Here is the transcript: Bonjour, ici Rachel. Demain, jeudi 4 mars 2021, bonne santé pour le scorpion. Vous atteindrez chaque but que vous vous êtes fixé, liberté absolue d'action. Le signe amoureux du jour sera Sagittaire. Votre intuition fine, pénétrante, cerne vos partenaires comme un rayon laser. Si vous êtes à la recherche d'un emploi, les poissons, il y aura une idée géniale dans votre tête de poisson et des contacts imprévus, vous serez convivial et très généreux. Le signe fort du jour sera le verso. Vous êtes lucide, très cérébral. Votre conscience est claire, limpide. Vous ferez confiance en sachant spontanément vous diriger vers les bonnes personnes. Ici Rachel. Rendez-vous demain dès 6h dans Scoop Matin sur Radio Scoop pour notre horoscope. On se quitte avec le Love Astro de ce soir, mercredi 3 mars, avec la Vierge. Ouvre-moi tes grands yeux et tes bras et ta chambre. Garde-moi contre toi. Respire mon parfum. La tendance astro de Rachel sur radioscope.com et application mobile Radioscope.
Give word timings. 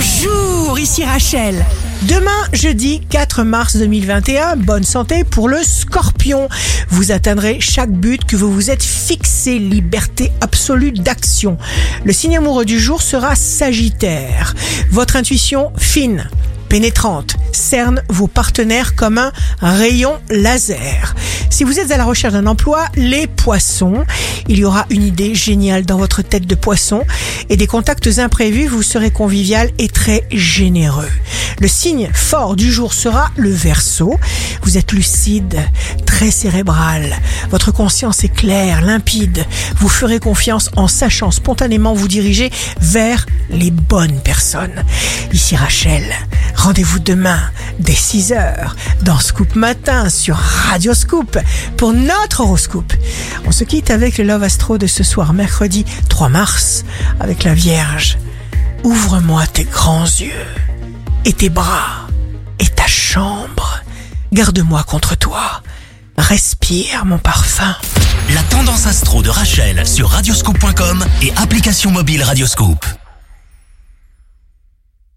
Bonjour, 0.00 0.78
ici 0.78 1.04
Rachel. 1.04 1.66
Demain, 2.02 2.44
jeudi 2.52 3.00
4 3.10 3.42
mars 3.42 3.74
2021, 3.74 4.54
bonne 4.54 4.84
santé 4.84 5.24
pour 5.24 5.48
le 5.48 5.60
scorpion. 5.64 6.48
Vous 6.88 7.10
atteindrez 7.10 7.58
chaque 7.58 7.90
but 7.90 8.24
que 8.24 8.36
vous 8.36 8.52
vous 8.52 8.70
êtes 8.70 8.84
fixé, 8.84 9.58
liberté 9.58 10.30
absolue 10.40 10.92
d'action. 10.92 11.58
Le 12.04 12.12
signe 12.12 12.36
amoureux 12.36 12.64
du 12.64 12.78
jour 12.78 13.02
sera 13.02 13.34
Sagittaire. 13.34 14.54
Votre 14.92 15.16
intuition 15.16 15.72
fine, 15.76 16.30
pénétrante, 16.68 17.34
cerne 17.50 18.00
vos 18.08 18.28
partenaires 18.28 18.94
comme 18.94 19.18
un 19.18 19.32
rayon 19.60 20.20
laser. 20.30 21.16
Si 21.50 21.64
vous 21.64 21.78
êtes 21.78 21.90
à 21.90 21.96
la 21.96 22.04
recherche 22.04 22.34
d'un 22.34 22.46
emploi, 22.46 22.84
les 22.94 23.26
poissons, 23.26 24.04
il 24.48 24.58
y 24.58 24.64
aura 24.64 24.86
une 24.90 25.02
idée 25.02 25.34
géniale 25.34 25.84
dans 25.84 25.98
votre 25.98 26.22
tête 26.22 26.46
de 26.46 26.54
poisson 26.54 27.04
et 27.48 27.56
des 27.56 27.66
contacts 27.66 28.18
imprévus, 28.18 28.66
vous 28.66 28.82
serez 28.82 29.10
convivial 29.10 29.70
et 29.78 29.88
très 29.88 30.24
généreux. 30.30 31.08
Le 31.60 31.66
signe 31.66 32.10
fort 32.14 32.54
du 32.54 32.70
jour 32.70 32.92
sera 32.92 33.30
le 33.36 33.50
verso. 33.50 34.18
Vous 34.62 34.78
êtes 34.78 34.92
lucide, 34.92 35.58
très 36.06 36.30
cérébral. 36.30 37.16
Votre 37.50 37.72
conscience 37.72 38.22
est 38.22 38.28
claire, 38.28 38.80
limpide. 38.80 39.44
Vous 39.76 39.88
ferez 39.88 40.20
confiance 40.20 40.70
en 40.76 40.86
sachant 40.86 41.30
spontanément 41.32 41.94
vous 41.94 42.08
diriger 42.08 42.50
vers 42.80 43.26
les 43.50 43.72
bonnes 43.72 44.20
personnes. 44.20 44.84
Ici 45.32 45.56
Rachel. 45.56 46.04
Rendez-vous 46.54 46.98
demain 46.98 47.40
dès 47.78 47.92
6h 47.92 48.70
dans 49.02 49.18
Scoop 49.18 49.54
Matin 49.54 50.08
sur 50.08 50.36
Radio 50.36 50.94
Scoop 50.94 51.38
pour 51.76 51.92
notre 51.92 52.40
horoscope. 52.40 52.92
On 53.46 53.52
se 53.52 53.64
quitte 53.64 53.90
avec 53.90 54.18
le 54.18 54.24
Love 54.24 54.42
Astro 54.42 54.78
de 54.78 54.86
ce 54.86 55.02
soir, 55.02 55.32
mercredi 55.32 55.84
3 56.08 56.28
mars, 56.28 56.84
avec 57.20 57.44
la 57.44 57.54
Vierge. 57.54 58.18
Ouvre-moi 58.84 59.46
tes 59.46 59.64
grands 59.64 60.04
yeux 60.04 60.46
et 61.24 61.32
tes 61.32 61.48
bras 61.48 62.08
et 62.58 62.66
ta 62.66 62.86
chambre. 62.86 63.80
Garde-moi 64.32 64.82
contre 64.84 65.16
toi. 65.16 65.62
Respire 66.16 67.04
mon 67.04 67.18
parfum. 67.18 67.74
La 68.34 68.42
tendance 68.42 68.86
astro 68.86 69.22
de 69.22 69.30
Rachel 69.30 69.86
sur 69.86 70.10
radioscope.com 70.10 71.04
et 71.22 71.32
application 71.36 71.90
mobile 71.90 72.22
Radioscope. 72.22 72.84